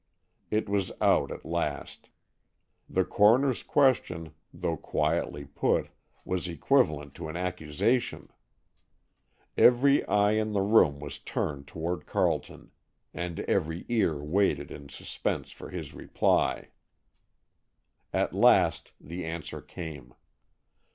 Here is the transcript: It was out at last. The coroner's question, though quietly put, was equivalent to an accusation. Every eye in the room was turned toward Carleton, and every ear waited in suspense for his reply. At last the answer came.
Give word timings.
It 0.49 0.67
was 0.67 0.91
out 0.99 1.31
at 1.31 1.45
last. 1.45 2.09
The 2.89 3.05
coroner's 3.05 3.61
question, 3.61 4.33
though 4.51 4.75
quietly 4.75 5.45
put, 5.45 5.89
was 6.25 6.47
equivalent 6.47 7.13
to 7.13 7.27
an 7.29 7.35
accusation. 7.37 8.29
Every 9.55 10.03
eye 10.07 10.31
in 10.31 10.53
the 10.53 10.63
room 10.63 10.99
was 10.99 11.19
turned 11.19 11.67
toward 11.67 12.07
Carleton, 12.07 12.71
and 13.13 13.41
every 13.41 13.85
ear 13.89 14.17
waited 14.17 14.71
in 14.71 14.89
suspense 14.89 15.51
for 15.51 15.69
his 15.69 15.93
reply. 15.93 16.69
At 18.11 18.33
last 18.33 18.93
the 18.99 19.23
answer 19.23 19.61
came. 19.61 20.15